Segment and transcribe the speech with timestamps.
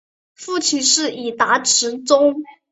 [0.33, 2.41] 父亲是伊达持宗。